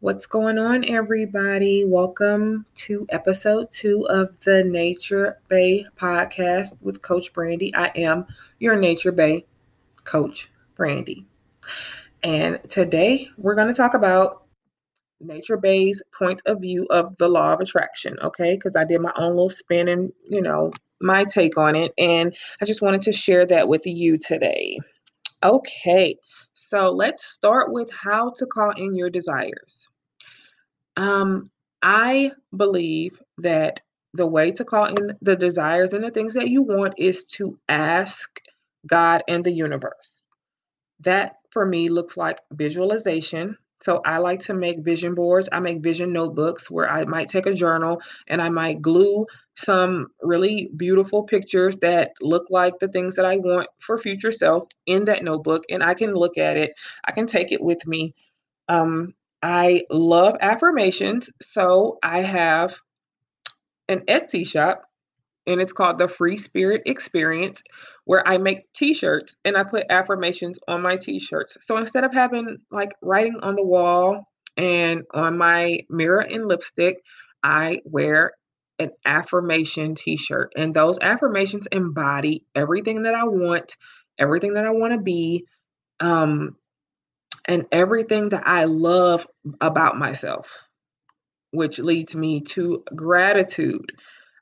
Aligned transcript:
What's 0.00 0.26
going 0.26 0.58
on, 0.58 0.84
everybody? 0.88 1.84
Welcome 1.84 2.64
to 2.76 3.06
episode 3.10 3.70
two 3.70 4.06
of 4.08 4.38
the 4.40 4.62
Nature 4.62 5.38
Bae 5.48 5.84
podcast 5.96 6.80
with 6.80 7.02
Coach 7.02 7.32
Brandy. 7.32 7.74
I 7.74 7.90
am 7.96 8.26
your 8.60 8.76
Nature 8.76 9.12
Bae 9.12 9.44
coach, 10.04 10.50
Brandy. 10.76 11.26
And 12.22 12.60
today 12.68 13.28
we're 13.36 13.56
going 13.56 13.68
to 13.68 13.74
talk 13.74 13.94
about 13.94 14.44
Nature 15.20 15.56
Bae's 15.56 16.00
point 16.16 16.42
of 16.46 16.60
view 16.60 16.86
of 16.90 17.16
the 17.16 17.28
law 17.28 17.52
of 17.52 17.60
attraction, 17.60 18.16
okay? 18.20 18.54
Because 18.54 18.76
I 18.76 18.84
did 18.84 19.00
my 19.00 19.12
own 19.16 19.30
little 19.30 19.50
spin 19.50 19.88
and, 19.88 20.12
you 20.28 20.40
know, 20.40 20.72
my 21.00 21.24
take 21.24 21.58
on 21.58 21.74
it. 21.74 21.92
And 21.98 22.36
I 22.60 22.64
just 22.64 22.82
wanted 22.82 23.02
to 23.02 23.12
share 23.12 23.44
that 23.46 23.68
with 23.68 23.82
you 23.84 24.16
today. 24.16 24.78
Okay, 25.42 26.16
so 26.58 26.90
let's 26.90 27.24
start 27.24 27.70
with 27.70 27.88
how 27.92 28.30
to 28.30 28.44
call 28.44 28.72
in 28.72 28.92
your 28.92 29.10
desires. 29.10 29.86
Um, 30.96 31.50
I 31.82 32.32
believe 32.54 33.22
that 33.38 33.78
the 34.12 34.26
way 34.26 34.50
to 34.50 34.64
call 34.64 34.86
in 34.86 35.16
the 35.22 35.36
desires 35.36 35.92
and 35.92 36.02
the 36.02 36.10
things 36.10 36.34
that 36.34 36.48
you 36.48 36.62
want 36.62 36.94
is 36.98 37.24
to 37.36 37.56
ask 37.68 38.28
God 38.88 39.22
and 39.28 39.44
the 39.44 39.52
universe. 39.52 40.24
That 41.00 41.36
for 41.52 41.64
me 41.64 41.90
looks 41.90 42.16
like 42.16 42.40
visualization. 42.52 43.56
So 43.80 44.00
I 44.04 44.18
like 44.18 44.40
to 44.40 44.54
make 44.54 44.80
vision 44.80 45.14
boards. 45.14 45.48
I 45.52 45.60
make 45.60 45.80
vision 45.80 46.12
notebooks 46.12 46.70
where 46.70 46.90
I 46.90 47.04
might 47.04 47.28
take 47.28 47.46
a 47.46 47.54
journal 47.54 48.02
and 48.26 48.42
I 48.42 48.48
might 48.48 48.82
glue 48.82 49.26
some 49.54 50.08
really 50.22 50.70
beautiful 50.76 51.24
pictures 51.24 51.76
that 51.78 52.12
look 52.20 52.46
like 52.50 52.78
the 52.78 52.88
things 52.88 53.16
that 53.16 53.24
I 53.24 53.36
want 53.36 53.68
for 53.78 53.98
future 53.98 54.32
self 54.32 54.66
in 54.86 55.04
that 55.04 55.24
notebook 55.24 55.64
and 55.70 55.82
I 55.82 55.94
can 55.94 56.14
look 56.14 56.38
at 56.38 56.56
it. 56.56 56.72
I 57.04 57.12
can 57.12 57.26
take 57.26 57.52
it 57.52 57.62
with 57.62 57.86
me. 57.86 58.14
Um, 58.68 59.14
I 59.42 59.84
love 59.90 60.36
affirmations. 60.40 61.30
So 61.40 61.98
I 62.02 62.20
have 62.20 62.78
an 63.88 64.00
Etsy 64.00 64.46
shop 64.46 64.87
and 65.48 65.60
it's 65.60 65.72
called 65.72 65.98
the 65.98 66.08
Free 66.08 66.36
Spirit 66.36 66.82
Experience, 66.86 67.62
where 68.04 68.26
I 68.26 68.38
make 68.38 68.72
t 68.74 68.94
shirts 68.94 69.36
and 69.44 69.56
I 69.56 69.64
put 69.64 69.86
affirmations 69.90 70.58
on 70.68 70.82
my 70.82 70.96
t 70.96 71.18
shirts. 71.18 71.56
So 71.62 71.76
instead 71.76 72.04
of 72.04 72.14
having 72.14 72.58
like 72.70 72.94
writing 73.02 73.40
on 73.42 73.56
the 73.56 73.64
wall 73.64 74.28
and 74.56 75.02
on 75.12 75.38
my 75.38 75.80
mirror 75.90 76.20
and 76.20 76.46
lipstick, 76.46 76.98
I 77.42 77.80
wear 77.84 78.32
an 78.78 78.90
affirmation 79.04 79.96
t 79.96 80.16
shirt. 80.16 80.52
And 80.56 80.74
those 80.74 80.98
affirmations 81.00 81.66
embody 81.72 82.44
everything 82.54 83.02
that 83.04 83.14
I 83.14 83.24
want, 83.24 83.76
everything 84.18 84.54
that 84.54 84.66
I 84.66 84.70
want 84.70 84.92
to 84.92 85.00
be. 85.00 85.46
Um, 86.00 86.56
and 87.46 87.64
everything 87.72 88.28
that 88.28 88.46
I 88.46 88.64
love 88.64 89.26
about 89.60 89.98
myself, 89.98 90.50
which 91.50 91.78
leads 91.78 92.14
me 92.14 92.42
to 92.42 92.84
gratitude. 92.94 93.90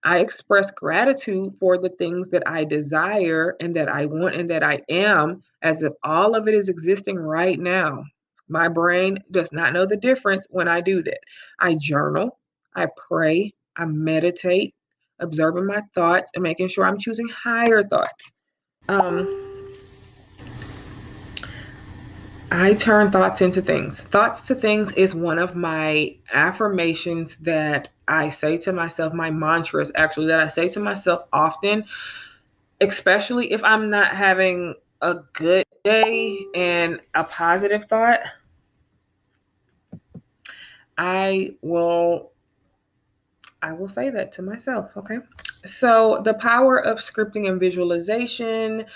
I 0.06 0.20
express 0.20 0.70
gratitude 0.70 1.56
for 1.58 1.78
the 1.78 1.88
things 1.88 2.28
that 2.28 2.44
I 2.46 2.62
desire 2.62 3.56
and 3.58 3.74
that 3.74 3.88
I 3.88 4.06
want 4.06 4.36
and 4.36 4.48
that 4.50 4.62
I 4.62 4.80
am, 4.88 5.42
as 5.62 5.82
if 5.82 5.92
all 6.04 6.36
of 6.36 6.46
it 6.46 6.54
is 6.54 6.68
existing 6.68 7.16
right 7.16 7.58
now. 7.58 8.04
My 8.48 8.68
brain 8.68 9.18
does 9.32 9.52
not 9.52 9.72
know 9.72 9.84
the 9.84 9.96
difference 9.96 10.46
when 10.48 10.68
I 10.68 10.80
do 10.80 11.02
that. 11.02 11.18
I 11.58 11.74
journal, 11.74 12.38
I 12.76 12.86
pray, 12.96 13.52
I 13.76 13.86
meditate, 13.86 14.76
observing 15.18 15.66
my 15.66 15.82
thoughts 15.92 16.30
and 16.36 16.42
making 16.44 16.68
sure 16.68 16.86
I'm 16.86 17.00
choosing 17.00 17.28
higher 17.28 17.82
thoughts. 17.82 18.30
Um, 18.88 19.45
I 22.50 22.74
turn 22.74 23.10
thoughts 23.10 23.40
into 23.40 23.60
things. 23.60 24.00
Thoughts 24.00 24.42
to 24.42 24.54
things 24.54 24.92
is 24.92 25.14
one 25.14 25.38
of 25.38 25.56
my 25.56 26.16
affirmations 26.32 27.36
that 27.38 27.88
I 28.06 28.30
say 28.30 28.56
to 28.58 28.72
myself, 28.72 29.12
my 29.12 29.30
mantras 29.30 29.90
actually, 29.96 30.28
that 30.28 30.40
I 30.40 30.48
say 30.48 30.68
to 30.70 30.80
myself 30.80 31.24
often, 31.32 31.84
especially 32.80 33.52
if 33.52 33.64
I'm 33.64 33.90
not 33.90 34.14
having 34.14 34.74
a 35.02 35.14
good 35.32 35.66
day 35.82 36.38
and 36.54 37.00
a 37.14 37.24
positive 37.24 37.86
thought. 37.86 38.20
I 40.96 41.56
will 41.62 42.30
I 43.60 43.72
will 43.72 43.88
say 43.88 44.10
that 44.10 44.30
to 44.32 44.42
myself, 44.42 44.96
okay? 44.96 45.18
So 45.64 46.22
the 46.24 46.34
power 46.34 46.78
of 46.78 46.98
scripting 46.98 47.48
and 47.48 47.58
visualization 47.58 48.86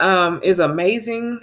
um, 0.00 0.40
is 0.42 0.58
amazing 0.58 1.40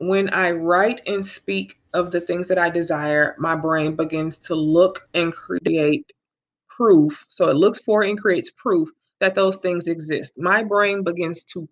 when 0.00 0.30
I 0.30 0.52
write 0.52 1.02
and 1.06 1.24
speak 1.24 1.78
of 1.92 2.10
the 2.10 2.22
things 2.22 2.48
that 2.48 2.58
I 2.58 2.70
desire, 2.70 3.36
my 3.38 3.54
brain 3.54 3.96
begins 3.96 4.38
to 4.40 4.54
look 4.54 5.06
and 5.12 5.32
create 5.32 6.10
proof. 6.68 7.26
So 7.28 7.48
it 7.48 7.56
looks 7.56 7.80
for 7.80 8.02
and 8.02 8.18
creates 8.18 8.50
proof 8.50 8.88
that 9.20 9.34
those 9.34 9.56
things 9.56 9.88
exist. 9.88 10.34
My 10.38 10.64
brain 10.64 11.04
begins 11.04 11.44
to 11.52 11.68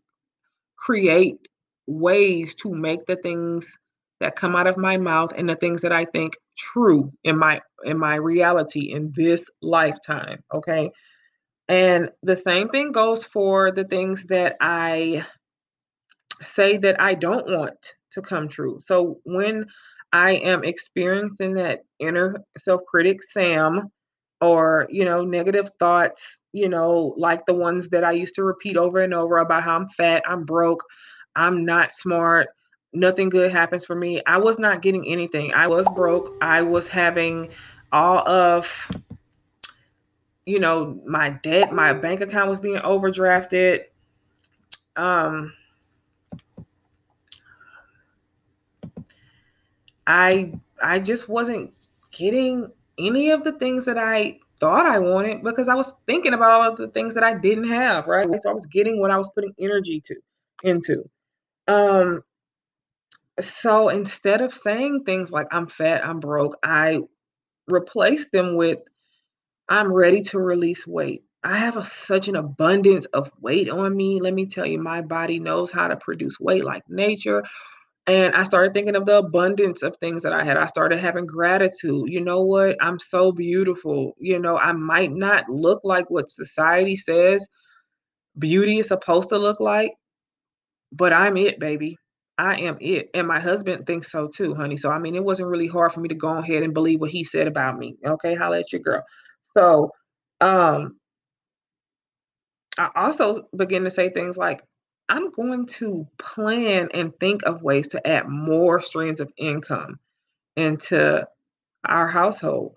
create 0.76 1.38
ways 1.86 2.54
to 2.56 2.74
make 2.74 3.06
the 3.06 3.16
things 3.16 3.78
that 4.20 4.36
come 4.36 4.54
out 4.54 4.66
of 4.66 4.76
my 4.76 4.98
mouth 4.98 5.32
and 5.34 5.48
the 5.48 5.56
things 5.56 5.80
that 5.82 5.92
I 5.92 6.04
think 6.04 6.36
true 6.56 7.12
in 7.24 7.38
my 7.38 7.62
in 7.84 7.98
my 7.98 8.16
reality 8.16 8.92
in 8.92 9.12
this 9.16 9.44
lifetime, 9.62 10.42
okay? 10.52 10.90
And 11.68 12.10
the 12.22 12.36
same 12.36 12.68
thing 12.68 12.92
goes 12.92 13.24
for 13.24 13.70
the 13.70 13.84
things 13.84 14.24
that 14.24 14.56
I 14.60 15.24
say 16.40 16.76
that 16.78 17.00
I 17.00 17.14
don't 17.14 17.46
want 17.46 17.94
to 18.12 18.22
come 18.22 18.48
true. 18.48 18.78
So 18.80 19.18
when 19.24 19.66
I 20.12 20.32
am 20.32 20.64
experiencing 20.64 21.54
that 21.54 21.84
inner 21.98 22.36
self 22.56 22.82
critic, 22.86 23.22
Sam, 23.22 23.90
or, 24.40 24.86
you 24.90 25.04
know, 25.04 25.24
negative 25.24 25.70
thoughts, 25.78 26.40
you 26.52 26.68
know, 26.68 27.14
like 27.16 27.44
the 27.46 27.54
ones 27.54 27.88
that 27.90 28.04
I 28.04 28.12
used 28.12 28.34
to 28.36 28.44
repeat 28.44 28.76
over 28.76 29.00
and 29.00 29.12
over 29.12 29.38
about 29.38 29.64
how 29.64 29.76
I'm 29.76 29.88
fat, 29.90 30.22
I'm 30.26 30.44
broke, 30.44 30.82
I'm 31.36 31.64
not 31.64 31.92
smart, 31.92 32.48
nothing 32.92 33.28
good 33.28 33.52
happens 33.52 33.84
for 33.84 33.94
me. 33.94 34.22
I 34.26 34.38
was 34.38 34.58
not 34.58 34.82
getting 34.82 35.06
anything. 35.06 35.52
I 35.54 35.66
was 35.66 35.88
broke. 35.94 36.36
I 36.40 36.62
was 36.62 36.88
having 36.88 37.48
all 37.92 38.26
of, 38.28 38.90
you 40.46 40.58
know, 40.58 41.00
my 41.06 41.30
debt, 41.30 41.72
my 41.72 41.92
bank 41.92 42.20
account 42.20 42.48
was 42.48 42.60
being 42.60 42.80
overdrafted. 42.80 43.84
Um, 44.96 45.52
I 50.08 50.54
I 50.82 51.00
just 51.00 51.28
wasn't 51.30 51.72
getting 52.12 52.72
any 52.98 53.32
of 53.32 53.44
the 53.44 53.52
things 53.54 53.86
that 53.86 53.98
I 53.98 54.40
thought 54.60 54.86
I 54.86 55.00
wanted 55.00 55.44
because 55.44 55.68
I 55.70 55.76
was 55.76 55.94
thinking 56.08 56.34
about 56.34 56.52
all 56.62 56.72
of 56.72 56.78
the 56.78 56.88
things 56.88 57.14
that 57.16 57.24
I 57.24 57.34
didn't 57.34 57.68
have, 57.70 58.08
right? 58.08 58.28
So 58.42 58.50
I 58.50 58.54
was 58.54 58.66
getting 58.66 59.00
what 59.00 59.12
I 59.12 59.18
was 59.18 59.30
putting 59.36 59.54
energy 59.60 60.02
to 60.06 60.16
into. 60.64 61.10
Um 61.68 62.22
so 63.40 63.88
instead 63.90 64.42
of 64.42 64.54
saying 64.54 65.04
things 65.04 65.32
like 65.32 65.48
I'm 65.52 65.68
fat, 65.68 66.06
I'm 66.06 66.20
broke, 66.20 66.56
I 66.64 67.00
replaced 67.68 68.32
them 68.32 68.56
with 68.56 68.78
I'm 69.68 69.92
ready 69.92 70.22
to 70.22 70.40
release 70.40 70.86
weight. 70.86 71.24
I 71.44 71.58
have 71.58 71.76
a, 71.78 71.86
such 71.86 72.28
an 72.28 72.36
abundance 72.36 73.06
of 73.08 73.32
weight 73.40 73.70
on 73.70 73.96
me. 73.96 74.20
Let 74.20 74.34
me 74.34 74.46
tell 74.46 74.66
you, 74.66 74.80
my 74.80 75.02
body 75.02 75.40
knows 75.40 75.72
how 75.72 75.88
to 75.88 75.96
produce 75.96 76.40
weight 76.40 76.64
like 76.64 76.84
nature. 76.90 77.44
And 78.08 78.34
I 78.34 78.44
started 78.44 78.74
thinking 78.74 78.96
of 78.96 79.06
the 79.06 79.18
abundance 79.18 79.82
of 79.82 79.96
things 79.98 80.22
that 80.24 80.32
I 80.32 80.42
had. 80.42 80.56
I 80.56 80.66
started 80.66 80.98
having 80.98 81.26
gratitude. 81.26 82.04
You 82.08 82.22
know 82.22 82.42
what? 82.42 82.76
I'm 82.80 82.98
so 82.98 83.32
beautiful. 83.32 84.14
You 84.18 84.38
know, 84.38 84.58
I 84.58 84.72
might 84.72 85.12
not 85.12 85.48
look 85.50 85.80
like 85.84 86.10
what 86.10 86.30
society 86.30 86.96
says 86.96 87.46
beauty 88.38 88.78
is 88.78 88.88
supposed 88.88 89.30
to 89.30 89.38
look 89.38 89.60
like, 89.60 89.92
but 90.92 91.12
I'm 91.12 91.36
it, 91.36 91.58
baby. 91.58 91.96
I 92.38 92.56
am 92.60 92.78
it. 92.80 93.10
And 93.14 93.26
my 93.26 93.40
husband 93.40 93.86
thinks 93.86 94.12
so 94.12 94.28
too, 94.28 94.54
honey. 94.54 94.76
So, 94.76 94.90
I 94.90 94.98
mean, 94.98 95.16
it 95.16 95.24
wasn't 95.24 95.48
really 95.48 95.66
hard 95.66 95.92
for 95.92 96.00
me 96.00 96.08
to 96.08 96.14
go 96.14 96.38
ahead 96.38 96.62
and 96.62 96.74
believe 96.74 97.00
what 97.00 97.10
he 97.10 97.24
said 97.24 97.48
about 97.48 97.78
me. 97.78 97.96
Okay, 98.04 98.34
holla 98.34 98.60
at 98.60 98.72
your 98.72 98.80
girl. 98.82 99.04
So, 99.56 99.90
um, 100.40 100.98
I 102.78 102.90
also 102.94 103.48
begin 103.56 103.84
to 103.84 103.90
say 103.90 104.10
things 104.10 104.36
like, 104.36 104.62
I'm 105.08 105.30
going 105.30 105.66
to 105.66 106.06
plan 106.18 106.88
and 106.92 107.18
think 107.18 107.42
of 107.44 107.62
ways 107.62 107.88
to 107.88 108.06
add 108.06 108.28
more 108.28 108.82
streams 108.82 109.20
of 109.20 109.32
income 109.36 109.98
into 110.56 111.26
our 111.84 112.08
household. 112.08 112.74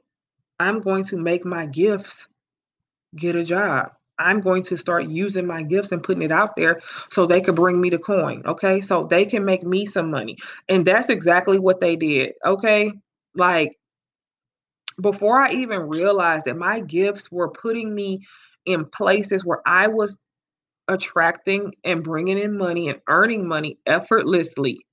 I'm 0.60 0.80
going 0.80 1.04
to 1.06 1.18
make 1.18 1.44
my 1.44 1.66
gifts 1.66 2.28
get 3.16 3.36
a 3.36 3.44
job. 3.44 3.92
I'm 4.20 4.40
going 4.40 4.64
to 4.64 4.78
start 4.78 5.08
using 5.08 5.48
my 5.48 5.64
gifts 5.64 5.92
and 5.92 6.04
putting 6.04 6.22
it 6.22 6.32
out 6.32 6.56
there 6.56 6.82
so 7.10 7.26
they 7.26 7.42
can 7.42 7.56
bring 7.56 7.82
me 7.82 7.90
the 7.90 7.98
coin. 7.98 8.44
Okay. 8.46 8.82
So 8.82 9.08
they 9.08 9.26
can 9.26 9.44
make 9.44 9.64
me 9.64 9.86
some 9.86 10.12
money. 10.12 10.38
And 10.70 10.86
that's 10.86 11.10
exactly 11.10 11.58
what 11.58 11.80
they 11.80 11.96
did. 11.96 12.34
Okay. 12.46 12.92
Like 13.36 13.80
before 15.02 15.40
I 15.40 15.52
even 15.52 15.82
realized 15.82 16.46
that 16.46 16.58
my 16.58 16.82
gifts 16.82 17.32
were 17.32 17.50
putting 17.50 17.94
me 17.94 18.22
in 18.66 18.86
places 18.86 19.44
where 19.44 19.62
I 19.66 19.88
was 19.88 20.20
attracting 20.92 21.74
and 21.84 22.04
bringing 22.04 22.38
in 22.38 22.58
money 22.58 22.90
and 22.90 23.00
earning 23.08 23.48
money 23.48 23.78
effortlessly, 23.86 24.86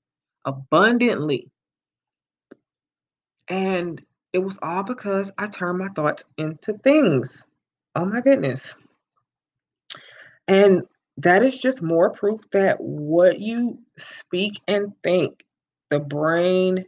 abundantly. 0.45 1.51
And 3.47 4.03
it 4.31 4.39
was 4.39 4.59
all 4.61 4.83
because 4.83 5.31
I 5.37 5.47
turned 5.47 5.79
my 5.79 5.89
thoughts 5.89 6.23
into 6.37 6.73
things. 6.73 7.43
Oh 7.95 8.05
my 8.05 8.21
goodness. 8.21 8.75
And 10.47 10.83
that 11.17 11.43
is 11.43 11.57
just 11.57 11.81
more 11.81 12.11
proof 12.11 12.41
that 12.51 12.79
what 12.79 13.39
you 13.39 13.79
speak 13.97 14.61
and 14.67 14.93
think, 15.03 15.43
the 15.89 15.99
brain, 15.99 16.85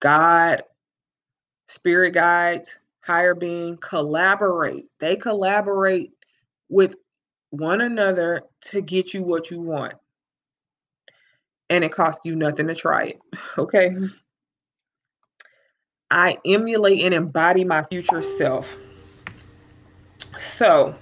God, 0.00 0.62
spirit 1.68 2.12
guides, 2.12 2.76
higher 3.00 3.34
being 3.34 3.76
collaborate. 3.76 4.86
They 4.98 5.16
collaborate 5.16 6.12
with 6.68 6.96
one 7.58 7.80
another 7.80 8.42
to 8.66 8.80
get 8.80 9.14
you 9.14 9.22
what 9.22 9.50
you 9.50 9.60
want. 9.60 9.94
And 11.68 11.82
it 11.82 11.92
costs 11.92 12.24
you 12.24 12.36
nothing 12.36 12.68
to 12.68 12.74
try 12.74 13.04
it. 13.04 13.20
Okay. 13.58 13.88
Mm-hmm. 13.88 14.06
I 16.10 16.38
emulate 16.44 17.00
and 17.00 17.12
embody 17.12 17.64
my 17.64 17.82
future 17.82 18.22
self. 18.22 18.76
So, 20.38 20.94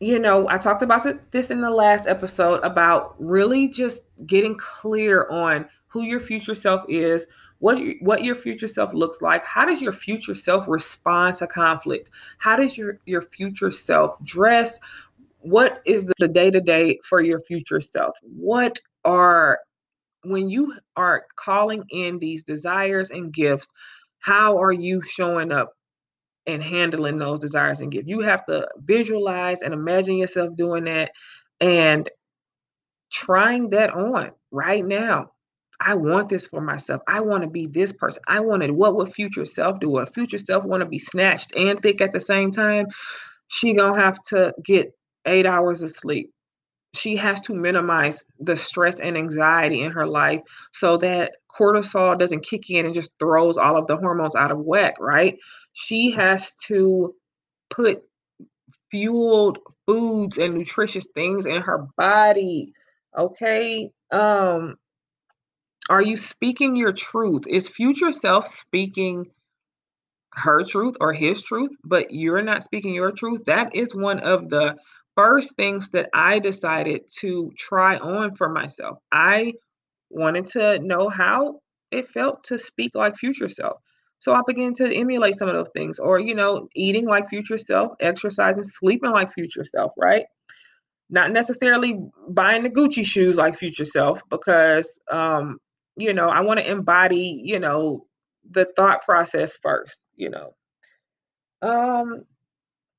you 0.00 0.18
know, 0.18 0.48
I 0.48 0.58
talked 0.58 0.82
about 0.82 1.06
this 1.30 1.50
in 1.50 1.60
the 1.60 1.70
last 1.70 2.06
episode 2.06 2.62
about 2.62 3.16
really 3.18 3.68
just 3.68 4.04
getting 4.24 4.56
clear 4.56 5.28
on 5.28 5.68
who 5.88 6.02
your 6.02 6.20
future 6.20 6.54
self 6.54 6.84
is, 6.88 7.26
what 7.58 7.78
what 8.00 8.22
your 8.22 8.36
future 8.36 8.68
self 8.68 8.92
looks 8.94 9.20
like. 9.20 9.44
How 9.44 9.66
does 9.66 9.82
your 9.82 9.92
future 9.92 10.34
self 10.34 10.68
respond 10.68 11.36
to 11.36 11.46
conflict? 11.46 12.10
How 12.38 12.56
does 12.56 12.78
your 12.78 13.00
your 13.04 13.22
future 13.22 13.70
self 13.70 14.22
dress? 14.22 14.78
What 15.40 15.80
is 15.86 16.06
the 16.18 16.28
day 16.28 16.50
to 16.50 16.60
day 16.60 16.98
for 17.04 17.20
your 17.20 17.40
future 17.40 17.80
self? 17.80 18.16
What 18.22 18.78
are 19.04 19.58
when 20.24 20.48
you 20.48 20.74
are 20.96 21.24
calling 21.36 21.84
in 21.90 22.18
these 22.18 22.42
desires 22.42 23.10
and 23.10 23.32
gifts, 23.32 23.70
how 24.20 24.58
are 24.58 24.72
you 24.72 25.02
showing 25.02 25.52
up 25.52 25.72
and 26.46 26.62
handling 26.62 27.18
those 27.18 27.38
desires 27.38 27.80
and 27.80 27.92
gifts? 27.92 28.08
You 28.08 28.20
have 28.20 28.44
to 28.46 28.68
visualize 28.78 29.62
and 29.62 29.72
imagine 29.72 30.16
yourself 30.16 30.54
doing 30.56 30.84
that 30.84 31.12
and 31.60 32.08
trying 33.12 33.70
that 33.70 33.90
on 33.90 34.32
right 34.50 34.84
now. 34.84 35.32
I 35.80 35.94
want 35.94 36.28
this 36.28 36.46
for 36.46 36.60
myself. 36.60 37.02
I 37.06 37.20
want 37.20 37.44
to 37.44 37.48
be 37.48 37.66
this 37.66 37.92
person. 37.92 38.22
I 38.26 38.40
wanted 38.40 38.72
what 38.72 38.96
would 38.96 39.14
future 39.14 39.44
self 39.44 39.78
do? 39.80 39.98
A 39.98 40.06
future 40.06 40.38
self 40.38 40.64
want 40.64 40.80
to 40.80 40.86
be 40.86 40.98
snatched 40.98 41.54
and 41.56 41.80
thick 41.80 42.00
at 42.00 42.12
the 42.12 42.20
same 42.20 42.50
time. 42.50 42.86
She 43.48 43.74
gonna 43.74 44.00
have 44.00 44.20
to 44.24 44.54
get 44.62 44.92
eight 45.26 45.46
hours 45.46 45.82
of 45.82 45.90
sleep 45.90 46.32
she 46.94 47.16
has 47.16 47.40
to 47.42 47.54
minimize 47.54 48.24
the 48.40 48.56
stress 48.56 48.98
and 49.00 49.16
anxiety 49.16 49.82
in 49.82 49.92
her 49.92 50.06
life 50.06 50.40
so 50.72 50.96
that 50.96 51.36
cortisol 51.50 52.18
doesn't 52.18 52.44
kick 52.44 52.70
in 52.70 52.86
and 52.86 52.94
just 52.94 53.12
throws 53.18 53.56
all 53.56 53.76
of 53.76 53.86
the 53.86 53.96
hormones 53.96 54.34
out 54.34 54.50
of 54.50 54.58
whack, 54.58 54.94
right? 54.98 55.38
She 55.74 56.10
has 56.12 56.54
to 56.66 57.14
put 57.70 58.02
fueled 58.90 59.58
foods 59.86 60.38
and 60.38 60.54
nutritious 60.54 61.06
things 61.14 61.46
in 61.46 61.60
her 61.60 61.86
body. 61.96 62.72
Okay? 63.16 63.90
Um 64.10 64.76
are 65.88 66.02
you 66.02 66.16
speaking 66.16 66.76
your 66.76 66.92
truth? 66.92 67.46
Is 67.46 67.68
future 67.68 68.12
self 68.12 68.48
speaking 68.48 69.26
her 70.32 70.62
truth 70.62 70.96
or 71.00 71.12
his 71.12 71.42
truth, 71.42 71.76
but 71.84 72.12
you're 72.12 72.42
not 72.42 72.62
speaking 72.62 72.94
your 72.94 73.12
truth? 73.12 73.44
That 73.46 73.74
is 73.74 73.94
one 73.94 74.20
of 74.20 74.48
the 74.50 74.76
first 75.16 75.56
things 75.56 75.90
that 75.90 76.10
I 76.14 76.38
decided 76.38 77.02
to 77.20 77.52
try 77.56 77.96
on 77.96 78.36
for 78.36 78.48
myself. 78.48 78.98
I 79.10 79.54
wanted 80.10 80.46
to 80.48 80.78
know 80.78 81.08
how 81.08 81.60
it 81.90 82.08
felt 82.08 82.44
to 82.44 82.58
speak 82.58 82.94
like 82.94 83.16
future 83.16 83.48
self. 83.48 83.80
So 84.20 84.34
I 84.34 84.40
began 84.46 84.74
to 84.74 84.94
emulate 84.94 85.36
some 85.36 85.48
of 85.48 85.54
those 85.54 85.70
things, 85.74 85.98
or, 85.98 86.18
you 86.18 86.34
know, 86.34 86.68
eating 86.74 87.06
like 87.06 87.28
future 87.28 87.58
self, 87.58 87.92
exercising, 88.00 88.64
sleeping 88.64 89.10
like 89.10 89.32
future 89.32 89.64
self, 89.64 89.92
right? 89.96 90.24
Not 91.08 91.32
necessarily 91.32 91.98
buying 92.28 92.64
the 92.64 92.70
Gucci 92.70 93.04
shoes 93.06 93.36
like 93.36 93.56
future 93.56 93.84
self, 93.84 94.20
because, 94.28 95.00
um, 95.10 95.58
you 95.98 96.14
know, 96.14 96.28
I 96.28 96.40
want 96.40 96.60
to 96.60 96.70
embody, 96.70 97.40
you 97.44 97.58
know, 97.58 98.06
the 98.50 98.66
thought 98.76 99.02
process 99.02 99.56
first, 99.62 100.00
you 100.16 100.30
know. 100.30 100.54
Um, 101.60 102.24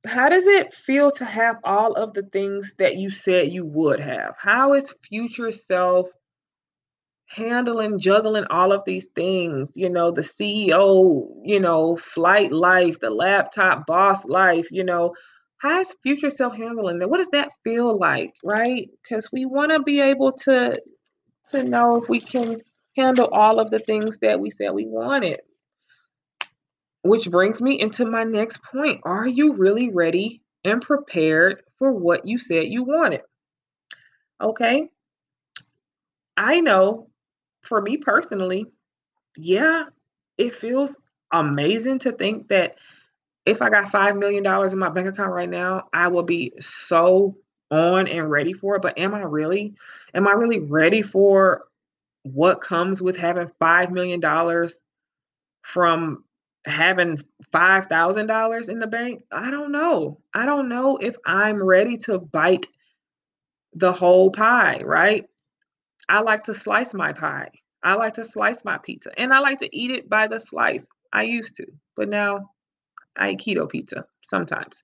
how 0.05 0.29
does 0.29 0.45
it 0.45 0.73
feel 0.73 1.11
to 1.11 1.25
have 1.25 1.57
all 1.63 1.93
of 1.93 2.13
the 2.13 2.23
things 2.23 2.73
that 2.77 2.97
you 2.97 3.09
said 3.09 3.51
you 3.51 3.65
would 3.65 3.99
have? 3.99 4.35
How 4.37 4.73
is 4.73 4.93
future 5.07 5.51
self 5.51 6.09
handling, 7.27 7.99
juggling 7.99 8.45
all 8.49 8.71
of 8.71 8.83
these 8.85 9.07
things? 9.07 9.71
You 9.75 9.89
know, 9.89 10.11
the 10.11 10.21
CEO, 10.21 11.29
you 11.43 11.59
know, 11.59 11.95
flight 11.95 12.51
life, 12.51 12.99
the 12.99 13.09
laptop 13.09 13.85
boss 13.85 14.25
life, 14.25 14.67
you 14.71 14.83
know, 14.83 15.15
how 15.57 15.79
is 15.79 15.93
future 16.03 16.29
self 16.29 16.55
handling 16.55 16.99
that? 16.99 17.09
What 17.09 17.17
does 17.17 17.29
that 17.29 17.51
feel 17.63 17.97
like, 17.97 18.33
right? 18.43 18.89
Because 19.03 19.31
we 19.31 19.45
want 19.45 19.71
to 19.71 19.83
be 19.83 20.01
able 20.01 20.31
to 20.43 20.81
to 21.51 21.63
know 21.63 21.95
if 21.95 22.09
we 22.09 22.19
can 22.19 22.61
handle 22.95 23.27
all 23.27 23.59
of 23.59 23.71
the 23.71 23.79
things 23.79 24.19
that 24.19 24.39
we 24.39 24.49
said 24.49 24.71
we 24.71 24.85
wanted. 24.85 25.41
Which 27.01 27.29
brings 27.31 27.61
me 27.61 27.79
into 27.79 28.05
my 28.05 28.23
next 28.23 28.61
point. 28.63 29.01
Are 29.03 29.27
you 29.27 29.53
really 29.53 29.89
ready 29.89 30.41
and 30.63 30.81
prepared 30.81 31.63
for 31.77 31.93
what 31.93 32.25
you 32.25 32.37
said 32.37 32.65
you 32.65 32.83
wanted? 32.83 33.21
Okay. 34.41 34.89
I 36.35 36.59
know 36.61 37.09
for 37.61 37.81
me 37.81 37.97
personally, 37.97 38.65
yeah, 39.37 39.85
it 40.37 40.53
feels 40.53 40.97
amazing 41.31 41.99
to 41.99 42.11
think 42.11 42.49
that 42.49 42.75
if 43.45 43.61
I 43.61 43.69
got 43.69 43.91
$5 43.91 44.17
million 44.17 44.45
in 44.45 44.79
my 44.79 44.89
bank 44.89 45.07
account 45.07 45.33
right 45.33 45.49
now, 45.49 45.87
I 45.93 46.07
will 46.07 46.23
be 46.23 46.53
so 46.59 47.35
on 47.71 48.07
and 48.07 48.29
ready 48.29 48.53
for 48.53 48.75
it. 48.75 48.81
But 48.81 48.97
am 48.97 49.13
I 49.13 49.21
really? 49.21 49.75
Am 50.13 50.27
I 50.27 50.31
really 50.31 50.59
ready 50.59 51.01
for 51.01 51.65
what 52.33 52.61
comes 52.61 53.01
with 53.01 53.17
having 53.17 53.49
$5 53.61 53.91
million 53.91 54.69
from 55.61 56.23
having 56.65 57.21
$5,000 57.53 58.69
in 58.69 58.79
the 58.79 58.87
bank, 58.87 59.23
I 59.31 59.51
don't 59.51 59.71
know. 59.71 60.21
I 60.33 60.45
don't 60.45 60.69
know 60.69 60.97
if 60.97 61.15
I'm 61.25 61.61
ready 61.61 61.97
to 61.97 62.19
bite 62.19 62.67
the 63.73 63.91
whole 63.91 64.31
pie, 64.31 64.81
right? 64.83 65.25
I 66.07 66.21
like 66.21 66.43
to 66.43 66.53
slice 66.53 66.93
my 66.93 67.13
pie. 67.13 67.49
I 67.83 67.93
like 67.95 68.15
to 68.15 68.25
slice 68.25 68.65
my 68.65 68.77
pizza 68.77 69.11
and 69.17 69.33
I 69.33 69.39
like 69.39 69.59
to 69.59 69.75
eat 69.75 69.91
it 69.91 70.09
by 70.09 70.27
the 70.27 70.39
slice. 70.39 70.87
I 71.13 71.23
used 71.23 71.55
to, 71.57 71.67
but 71.95 72.09
now 72.09 72.51
I 73.15 73.31
eat 73.31 73.39
keto 73.39 73.69
pizza 73.69 74.05
sometimes. 74.21 74.83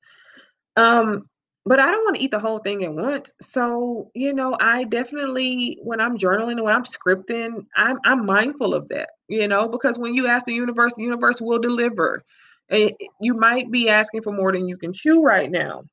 Um, 0.77 1.29
but 1.65 1.79
I 1.79 1.91
don't 1.91 2.03
want 2.03 2.17
to 2.17 2.23
eat 2.23 2.31
the 2.31 2.39
whole 2.39 2.59
thing 2.59 2.83
at 2.83 2.93
once. 2.93 3.33
So, 3.41 4.11
you 4.13 4.33
know, 4.33 4.55
I 4.59 4.83
definitely, 4.83 5.79
when 5.81 5.99
I'm 5.99 6.17
journaling 6.17 6.61
when 6.61 6.75
I'm 6.75 6.83
scripting, 6.83 7.65
I'm, 7.75 7.99
I'm 8.05 8.25
mindful 8.25 8.75
of 8.75 8.89
that, 8.89 9.09
you 9.27 9.47
know, 9.47 9.67
because 9.67 9.97
when 9.97 10.13
you 10.13 10.27
ask 10.27 10.45
the 10.45 10.53
universe, 10.53 10.93
the 10.95 11.03
universe 11.03 11.41
will 11.41 11.59
deliver. 11.59 12.23
And 12.69 12.91
you 13.19 13.33
might 13.33 13.71
be 13.71 13.89
asking 13.89 14.21
for 14.21 14.31
more 14.31 14.51
than 14.51 14.67
you 14.67 14.77
can 14.77 14.93
chew 14.93 15.23
right 15.23 15.49
now. 15.49 15.85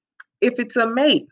If 0.42 0.58
it's 0.58 0.76
a 0.76 0.86
mate, 0.86 1.26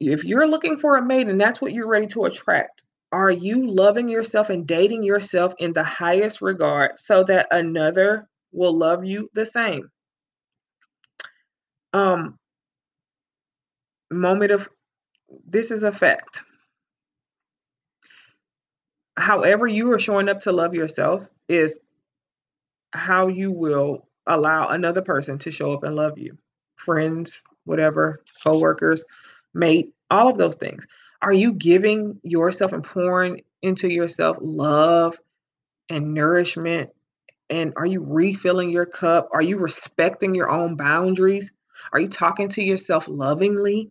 if 0.00 0.24
you're 0.24 0.48
looking 0.48 0.78
for 0.78 0.96
a 0.96 1.04
mate 1.04 1.28
and 1.28 1.40
that's 1.40 1.60
what 1.60 1.72
you're 1.72 1.88
ready 1.88 2.06
to 2.08 2.24
attract, 2.24 2.82
are 3.12 3.30
you 3.30 3.68
loving 3.68 4.08
yourself 4.08 4.50
and 4.50 4.66
dating 4.66 5.02
yourself 5.02 5.54
in 5.58 5.72
the 5.72 5.84
highest 5.84 6.42
regard 6.42 6.98
so 6.98 7.24
that 7.24 7.48
another 7.50 8.28
will 8.52 8.76
love 8.76 9.04
you 9.04 9.30
the 9.32 9.46
same? 9.46 9.90
Um, 11.92 12.38
moment 14.10 14.50
of 14.50 14.68
this 15.46 15.70
is 15.70 15.82
a 15.82 15.92
fact. 15.92 16.44
However, 19.16 19.66
you 19.66 19.92
are 19.92 19.98
showing 19.98 20.28
up 20.28 20.40
to 20.40 20.52
love 20.52 20.74
yourself 20.74 21.28
is 21.48 21.78
how 22.92 23.28
you 23.28 23.52
will 23.52 24.08
allow 24.26 24.68
another 24.68 25.02
person 25.02 25.38
to 25.38 25.50
show 25.50 25.72
up 25.72 25.82
and 25.82 25.96
love 25.96 26.18
you. 26.18 26.38
Friends, 26.76 27.42
whatever, 27.64 28.22
co-workers, 28.44 29.04
mate, 29.52 29.92
all 30.10 30.28
of 30.28 30.38
those 30.38 30.54
things. 30.54 30.86
Are 31.20 31.32
you 31.32 31.52
giving 31.52 32.20
yourself 32.22 32.72
and 32.72 32.84
pouring 32.84 33.42
into 33.60 33.88
yourself 33.88 34.36
love 34.40 35.18
and 35.88 36.14
nourishment? 36.14 36.90
And 37.50 37.72
are 37.76 37.86
you 37.86 38.04
refilling 38.04 38.70
your 38.70 38.86
cup? 38.86 39.30
Are 39.32 39.42
you 39.42 39.58
respecting 39.58 40.34
your 40.34 40.50
own 40.50 40.76
boundaries? 40.76 41.50
Are 41.92 42.00
you 42.00 42.08
talking 42.08 42.50
to 42.50 42.62
yourself 42.62 43.08
lovingly? 43.08 43.90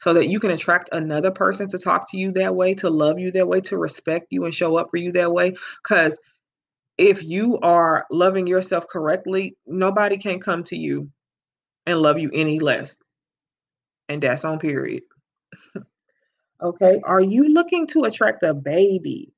So 0.00 0.14
that 0.14 0.28
you 0.28 0.40
can 0.40 0.50
attract 0.50 0.90
another 0.92 1.30
person 1.30 1.68
to 1.68 1.78
talk 1.78 2.10
to 2.10 2.18
you 2.18 2.32
that 2.32 2.54
way, 2.54 2.74
to 2.74 2.90
love 2.90 3.18
you 3.18 3.30
that 3.32 3.48
way, 3.48 3.60
to 3.62 3.78
respect 3.78 4.26
you 4.30 4.44
and 4.44 4.54
show 4.54 4.76
up 4.76 4.88
for 4.90 4.96
you 4.96 5.12
that 5.12 5.32
way. 5.32 5.54
Because 5.82 6.18
if 6.96 7.22
you 7.22 7.58
are 7.60 8.06
loving 8.10 8.46
yourself 8.46 8.86
correctly, 8.88 9.56
nobody 9.66 10.16
can 10.16 10.40
come 10.40 10.64
to 10.64 10.76
you 10.76 11.10
and 11.86 12.00
love 12.00 12.18
you 12.18 12.30
any 12.32 12.58
less. 12.58 12.96
And 14.08 14.22
that's 14.22 14.44
on 14.44 14.58
period. 14.58 15.04
okay. 16.62 17.00
Are 17.04 17.20
you 17.20 17.48
looking 17.48 17.86
to 17.88 18.04
attract 18.04 18.42
a 18.42 18.54
baby? 18.54 19.32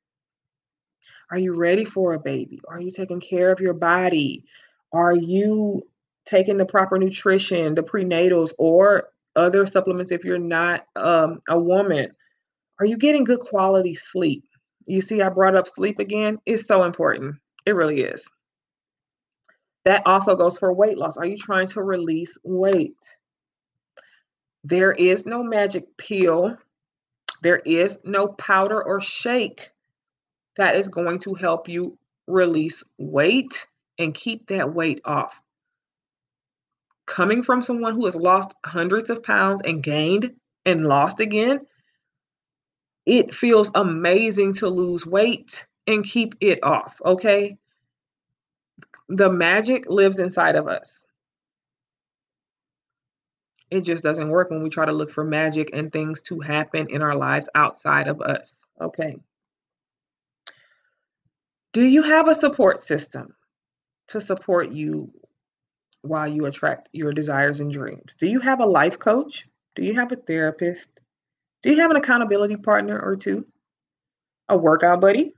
Are 1.30 1.38
you 1.38 1.54
ready 1.54 1.85
for 1.85 2.14
a 2.14 2.20
baby? 2.20 2.61
Are 2.68 2.80
you 2.80 2.90
taking 2.90 3.20
care 3.20 3.52
of 3.52 3.61
your 3.61 3.75
body? 3.75 4.44
Are 4.92 5.14
you 5.14 5.87
taking 6.25 6.56
the 6.56 6.66
proper 6.66 6.99
nutrition, 6.99 7.75
the 7.75 7.82
prenatals, 7.82 8.52
or 8.59 9.09
other 9.40 9.66
supplements 9.66 10.12
if 10.12 10.25
you're 10.25 10.38
not 10.38 10.87
um, 10.94 11.40
a 11.49 11.59
woman? 11.59 12.12
Are 12.78 12.87
you 12.87 12.97
getting 12.97 13.25
good 13.25 13.40
quality 13.40 13.94
sleep? 13.94 14.44
You 14.87 15.00
see, 15.00 15.23
I 15.23 15.28
brought 15.28 15.56
up 15.56 15.66
sleep 15.66 15.99
again. 15.99 16.38
It's 16.47 16.66
so 16.66 16.85
important. 16.85 17.37
It 17.66 17.75
really 17.75 18.02
is. 18.02 18.25
That 19.85 20.02
also 20.06 20.37
goes 20.37 20.59
for 20.59 20.73
weight 20.73 20.99
loss. 20.99 21.16
Are 21.16 21.26
you 21.26 21.37
trying 21.37 21.68
to 21.68 21.82
release 21.82 22.37
weight? 22.42 22.99
There 24.64 24.92
is 24.92 25.25
no 25.25 25.42
magic 25.42 25.97
pill. 25.97 26.56
There 27.42 27.59
is 27.59 27.99
no 28.04 28.28
powder 28.28 28.82
or 28.82 29.00
shake 29.00 29.70
that 30.56 30.76
is 30.76 30.88
going 30.88 31.18
to 31.20 31.35
help 31.35 31.68
you 31.68 31.97
release 32.26 32.82
weight 32.99 33.66
and 33.99 34.14
keep 34.14 34.49
that 34.49 34.75
weight 34.75 35.00
off. 35.04 35.40
Coming 37.11 37.43
from 37.43 37.61
someone 37.61 37.95
who 37.95 38.05
has 38.05 38.14
lost 38.14 38.55
hundreds 38.64 39.11
of 39.11 39.25
pounds 39.25 39.61
and 39.64 39.83
gained 39.83 40.33
and 40.64 40.87
lost 40.87 41.19
again, 41.19 41.67
it 43.05 43.35
feels 43.35 43.69
amazing 43.75 44.52
to 44.55 44.69
lose 44.69 45.05
weight 45.05 45.67
and 45.88 46.05
keep 46.05 46.37
it 46.40 46.62
off, 46.62 47.02
okay? 47.05 47.59
The 49.09 49.29
magic 49.29 49.90
lives 49.90 50.21
inside 50.21 50.55
of 50.55 50.69
us. 50.69 51.05
It 53.73 53.81
just 53.81 54.05
doesn't 54.05 54.31
work 54.31 54.50
when 54.50 54.62
we 54.62 54.71
try 54.71 54.87
to 54.87 54.93
look 54.93 55.11
for 55.11 55.25
magic 55.25 55.71
and 55.73 55.93
things 55.93 56.23
to 56.23 56.38
happen 56.38 56.87
in 56.90 57.02
our 57.02 57.17
lives 57.17 57.49
outside 57.57 58.07
of 58.07 58.23
us, 58.23 58.57
okay? 58.81 59.17
Do 61.73 61.83
you 61.83 62.05
have 62.05 62.29
a 62.29 62.37
support 62.37 62.79
system 62.79 63.35
to 64.07 64.21
support 64.21 64.71
you 64.71 65.12
while 66.02 66.28
you 66.28 66.47
attract 66.47 66.88
your 66.92 67.12
desires 67.12 67.61
and 67.61 67.73
dreams? 67.73 68.14
Do 68.16 68.26
you 68.26 68.40
have 68.40 68.61
a 68.61 68.66
life 68.66 68.99
coach? 68.99 69.47
Do 69.75 69.85
you 69.85 69.95
have 69.95 70.12
a 70.12 70.16
therapist? 70.16 70.90
Do 71.62 71.71
you 71.71 71.80
have 71.80 71.90
an 71.90 71.97
accountability 71.97 72.57
partner 72.57 72.99
or 72.99 73.16
two? 73.16 73.47
A 74.49 74.57
workout 74.57 75.00
buddy? 75.00 75.35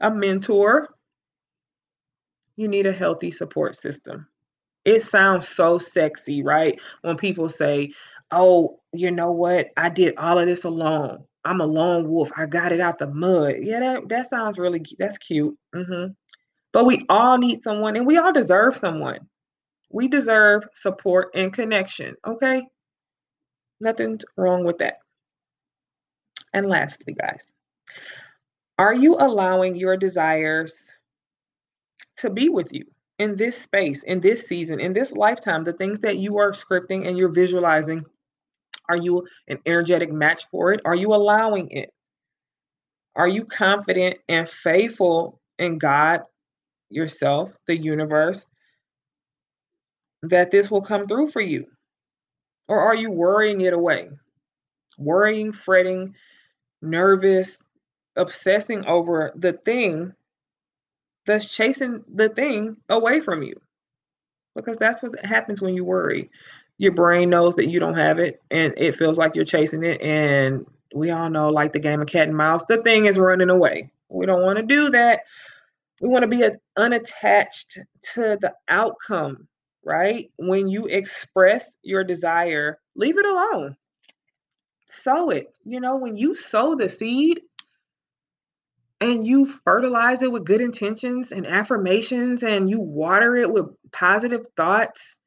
A 0.00 0.10
mentor? 0.10 0.88
You 2.56 2.68
need 2.68 2.86
a 2.86 2.92
healthy 2.92 3.30
support 3.30 3.76
system. 3.76 4.26
It 4.84 5.02
sounds 5.02 5.48
so 5.48 5.78
sexy, 5.78 6.42
right? 6.42 6.80
When 7.02 7.16
people 7.16 7.48
say, 7.48 7.92
Oh, 8.30 8.80
you 8.92 9.10
know 9.10 9.32
what? 9.32 9.68
I 9.76 9.88
did 9.88 10.16
all 10.16 10.38
of 10.38 10.46
this 10.46 10.64
alone. 10.64 11.24
I'm 11.44 11.60
a 11.60 11.66
lone 11.66 12.08
wolf. 12.08 12.30
I 12.36 12.46
got 12.46 12.72
it 12.72 12.80
out 12.80 12.98
the 12.98 13.06
mud. 13.06 13.56
Yeah, 13.60 13.80
that, 13.80 14.08
that 14.08 14.28
sounds 14.28 14.58
really 14.58 14.84
that's 14.98 15.18
cute. 15.18 15.56
Mm-hmm. 15.74 16.12
But 16.72 16.86
we 16.86 17.04
all 17.08 17.38
need 17.38 17.62
someone 17.62 17.96
and 17.96 18.06
we 18.06 18.16
all 18.16 18.32
deserve 18.32 18.76
someone. 18.76 19.20
We 19.94 20.08
deserve 20.08 20.64
support 20.74 21.28
and 21.36 21.52
connection. 21.52 22.16
Okay. 22.26 22.66
Nothing's 23.80 24.24
wrong 24.36 24.64
with 24.64 24.78
that. 24.78 24.98
And 26.52 26.66
lastly, 26.66 27.14
guys, 27.14 27.52
are 28.76 28.92
you 28.92 29.14
allowing 29.14 29.76
your 29.76 29.96
desires 29.96 30.92
to 32.18 32.28
be 32.28 32.48
with 32.48 32.72
you 32.72 32.86
in 33.20 33.36
this 33.36 33.56
space, 33.56 34.02
in 34.02 34.20
this 34.20 34.48
season, 34.48 34.80
in 34.80 34.94
this 34.94 35.12
lifetime? 35.12 35.62
The 35.62 35.72
things 35.72 36.00
that 36.00 36.18
you 36.18 36.38
are 36.38 36.50
scripting 36.50 37.06
and 37.06 37.16
you're 37.16 37.28
visualizing, 37.28 38.04
are 38.88 38.96
you 38.96 39.28
an 39.46 39.60
energetic 39.64 40.10
match 40.10 40.46
for 40.50 40.72
it? 40.72 40.80
Are 40.84 40.96
you 40.96 41.14
allowing 41.14 41.70
it? 41.70 41.90
Are 43.14 43.28
you 43.28 43.44
confident 43.44 44.18
and 44.28 44.48
faithful 44.48 45.40
in 45.56 45.78
God, 45.78 46.22
yourself, 46.90 47.56
the 47.68 47.76
universe, 47.76 48.44
that 50.30 50.50
this 50.50 50.70
will 50.70 50.82
come 50.82 51.06
through 51.06 51.30
for 51.30 51.40
you? 51.40 51.66
Or 52.68 52.80
are 52.80 52.94
you 52.94 53.10
worrying 53.10 53.60
it 53.60 53.72
away? 53.72 54.10
Worrying, 54.96 55.52
fretting, 55.52 56.14
nervous, 56.80 57.60
obsessing 58.16 58.84
over 58.86 59.32
the 59.34 59.52
thing 59.52 60.12
that's 61.26 61.54
chasing 61.54 62.04
the 62.12 62.28
thing 62.28 62.76
away 62.88 63.20
from 63.20 63.42
you. 63.42 63.60
Because 64.54 64.76
that's 64.78 65.02
what 65.02 65.24
happens 65.24 65.60
when 65.60 65.74
you 65.74 65.84
worry. 65.84 66.30
Your 66.78 66.92
brain 66.92 67.30
knows 67.30 67.56
that 67.56 67.68
you 67.68 67.80
don't 67.80 67.96
have 67.96 68.18
it 68.18 68.40
and 68.50 68.74
it 68.76 68.96
feels 68.96 69.18
like 69.18 69.34
you're 69.34 69.44
chasing 69.44 69.84
it. 69.84 70.00
And 70.00 70.66
we 70.94 71.10
all 71.10 71.30
know, 71.30 71.48
like 71.48 71.72
the 71.72 71.80
game 71.80 72.00
of 72.00 72.06
cat 72.06 72.28
and 72.28 72.36
mouse, 72.36 72.64
the 72.66 72.82
thing 72.82 73.06
is 73.06 73.18
running 73.18 73.50
away. 73.50 73.90
We 74.08 74.26
don't 74.26 74.42
want 74.42 74.58
to 74.58 74.64
do 74.64 74.90
that. 74.90 75.22
We 76.00 76.08
want 76.08 76.22
to 76.22 76.28
be 76.28 76.44
unattached 76.76 77.78
to 78.14 78.38
the 78.40 78.54
outcome, 78.68 79.48
right? 79.84 80.30
When 80.36 80.68
you 80.68 80.86
express 80.86 81.76
your 81.82 82.04
desire, 82.04 82.78
leave 82.96 83.18
it 83.18 83.26
alone 83.26 83.76
sow 84.94 85.30
it. 85.30 85.52
You 85.64 85.80
know, 85.80 85.96
when 85.96 86.16
you 86.16 86.34
sow 86.34 86.74
the 86.74 86.88
seed 86.88 87.40
and 89.00 89.26
you 89.26 89.46
fertilize 89.46 90.22
it 90.22 90.30
with 90.30 90.44
good 90.44 90.60
intentions 90.60 91.32
and 91.32 91.46
affirmations 91.46 92.42
and 92.42 92.68
you 92.70 92.80
water 92.80 93.36
it 93.36 93.50
with 93.50 93.66
positive 93.92 94.46
thoughts, 94.56 95.18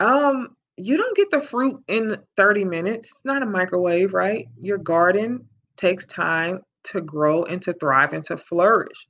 um, 0.00 0.56
you 0.76 0.96
don't 0.96 1.16
get 1.16 1.30
the 1.30 1.40
fruit 1.40 1.82
in 1.88 2.16
30 2.36 2.64
minutes. 2.64 3.08
It's 3.10 3.24
not 3.24 3.42
a 3.42 3.46
microwave, 3.46 4.12
right? 4.12 4.46
Your 4.60 4.78
garden 4.78 5.48
takes 5.76 6.04
time 6.04 6.60
to 6.84 7.00
grow 7.00 7.44
and 7.44 7.62
to 7.62 7.72
thrive 7.72 8.12
and 8.12 8.24
to 8.24 8.36
flourish. 8.36 9.06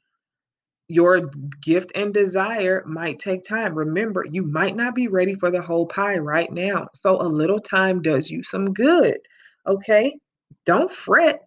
Your 0.89 1.31
gift 1.61 1.91
and 1.95 2.15
desire 2.15 2.85
might 2.87 3.19
take 3.19 3.43
time. 3.43 3.75
Remember, 3.75 4.25
you 4.29 4.45
might 4.45 4.77
not 4.77 4.95
be 4.95 5.09
ready 5.09 5.35
for 5.35 5.51
the 5.51 5.61
whole 5.61 5.87
pie 5.87 6.19
right 6.19 6.51
now. 6.51 6.89
So 6.95 7.21
a 7.21 7.27
little 7.27 7.59
time 7.59 8.03
does 8.03 8.31
you 8.31 8.43
some 8.43 8.73
good. 8.73 9.19
Okay? 9.67 10.17
Don't 10.65 10.91
fret. 10.91 11.41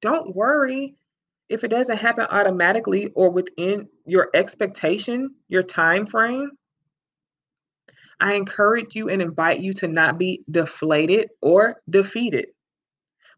Don't 0.00 0.34
worry 0.34 0.96
if 1.48 1.62
it 1.64 1.68
doesn't 1.68 1.98
happen 1.98 2.26
automatically 2.30 3.10
or 3.14 3.30
within 3.30 3.88
your 4.06 4.30
expectation, 4.34 5.34
your 5.48 5.62
time 5.62 6.06
frame. 6.06 6.50
I 8.20 8.34
encourage 8.34 8.94
you 8.94 9.08
and 9.08 9.22
invite 9.22 9.60
you 9.60 9.72
to 9.74 9.88
not 9.88 10.18
be 10.18 10.42
deflated 10.50 11.30
or 11.40 11.80
defeated 11.88 12.48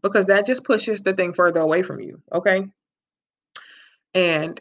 because 0.03 0.27
that 0.27 0.47
just 0.47 0.65
pushes 0.65 1.01
the 1.01 1.15
thing 1.15 1.33
further 1.33 1.61
away 1.61 1.83
from 1.83 2.01
you. 2.01 2.21
Okay. 2.33 2.67
And 4.15 4.61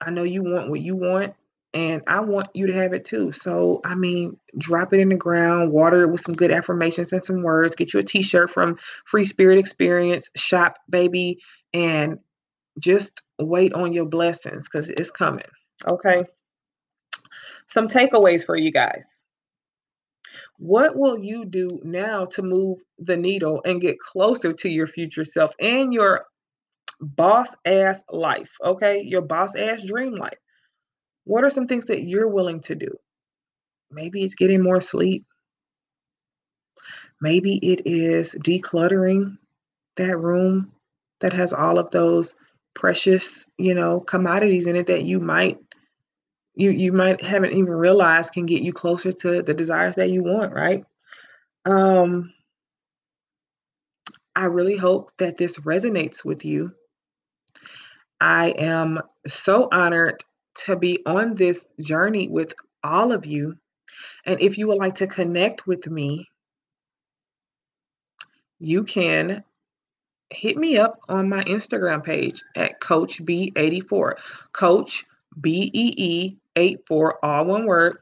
I 0.00 0.10
know 0.10 0.22
you 0.22 0.42
want 0.42 0.70
what 0.70 0.80
you 0.80 0.96
want, 0.96 1.34
and 1.72 2.02
I 2.06 2.20
want 2.20 2.48
you 2.54 2.66
to 2.66 2.72
have 2.74 2.92
it 2.92 3.04
too. 3.04 3.32
So, 3.32 3.80
I 3.84 3.94
mean, 3.94 4.38
drop 4.58 4.92
it 4.92 5.00
in 5.00 5.10
the 5.10 5.16
ground, 5.16 5.72
water 5.72 6.02
it 6.02 6.10
with 6.10 6.20
some 6.20 6.34
good 6.34 6.50
affirmations 6.50 7.12
and 7.12 7.24
some 7.24 7.42
words. 7.42 7.76
Get 7.76 7.92
you 7.92 8.00
a 8.00 8.04
t 8.04 8.22
shirt 8.22 8.50
from 8.50 8.78
Free 9.04 9.26
Spirit 9.26 9.58
Experience, 9.58 10.30
shop, 10.34 10.78
baby, 10.88 11.38
and 11.72 12.18
just 12.78 13.22
wait 13.38 13.72
on 13.72 13.92
your 13.92 14.06
blessings 14.06 14.68
because 14.68 14.90
it's 14.90 15.10
coming. 15.10 15.46
Okay. 15.86 16.24
Some 17.68 17.88
takeaways 17.88 18.44
for 18.44 18.56
you 18.56 18.72
guys. 18.72 19.06
What 20.58 20.96
will 20.96 21.18
you 21.18 21.44
do 21.44 21.80
now 21.82 22.26
to 22.26 22.42
move 22.42 22.80
the 22.98 23.16
needle 23.16 23.62
and 23.64 23.80
get 23.80 23.98
closer 23.98 24.52
to 24.52 24.68
your 24.68 24.86
future 24.86 25.24
self 25.24 25.54
and 25.60 25.92
your 25.92 26.26
boss 27.00 27.54
ass 27.64 28.02
life? 28.10 28.50
Okay. 28.62 29.02
Your 29.02 29.22
boss 29.22 29.56
ass 29.56 29.84
dream 29.84 30.14
life. 30.14 30.38
What 31.24 31.44
are 31.44 31.50
some 31.50 31.66
things 31.66 31.86
that 31.86 32.02
you're 32.02 32.28
willing 32.28 32.60
to 32.62 32.74
do? 32.74 32.88
Maybe 33.90 34.22
it's 34.22 34.34
getting 34.34 34.62
more 34.62 34.80
sleep. 34.80 35.24
Maybe 37.20 37.56
it 37.56 37.82
is 37.84 38.34
decluttering 38.40 39.36
that 39.96 40.16
room 40.16 40.72
that 41.20 41.32
has 41.32 41.52
all 41.52 41.78
of 41.78 41.90
those 41.90 42.34
precious, 42.74 43.46
you 43.58 43.74
know, 43.74 44.00
commodities 44.00 44.66
in 44.66 44.76
it 44.76 44.86
that 44.86 45.02
you 45.02 45.20
might 45.20 45.58
you 46.54 46.70
you 46.70 46.92
might 46.92 47.20
haven't 47.20 47.52
even 47.52 47.72
realized 47.72 48.32
can 48.32 48.46
get 48.46 48.62
you 48.62 48.72
closer 48.72 49.12
to 49.12 49.42
the 49.42 49.54
desires 49.54 49.94
that 49.96 50.10
you 50.10 50.22
want, 50.22 50.52
right? 50.52 50.84
Um 51.66 52.32
I 54.34 54.44
really 54.44 54.76
hope 54.76 55.12
that 55.18 55.36
this 55.36 55.58
resonates 55.58 56.24
with 56.24 56.44
you. 56.44 56.72
I 58.20 58.50
am 58.50 59.00
so 59.26 59.68
honored 59.72 60.22
to 60.66 60.76
be 60.76 61.02
on 61.06 61.34
this 61.34 61.66
journey 61.80 62.28
with 62.28 62.54
all 62.82 63.12
of 63.12 63.26
you. 63.26 63.56
And 64.26 64.40
if 64.40 64.58
you 64.58 64.68
would 64.68 64.78
like 64.78 64.96
to 64.96 65.06
connect 65.06 65.66
with 65.66 65.86
me, 65.86 66.28
you 68.58 68.84
can 68.84 69.42
hit 70.28 70.56
me 70.56 70.78
up 70.78 71.00
on 71.08 71.28
my 71.28 71.42
Instagram 71.44 72.04
page 72.04 72.42
at 72.54 72.80
Coach 72.80 73.24
B84. 73.24 74.14
Coach 74.52 75.06
B 75.40 75.70
E 75.72 75.94
E 75.96 76.36
84, 76.56 77.24
all 77.24 77.46
one 77.46 77.66
word. 77.66 77.98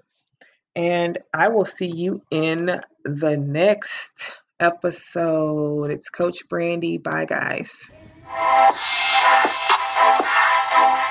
And 0.74 1.18
I 1.34 1.48
will 1.48 1.64
see 1.64 1.86
you 1.86 2.22
in 2.30 2.80
the 3.04 3.36
next 3.36 4.32
episode. 4.60 5.90
It's 5.90 6.08
Coach 6.08 6.48
Brandy. 6.48 6.98
Bye, 6.98 7.26
guys. 7.26 7.90
Thank 10.78 10.96
you. 10.98 11.07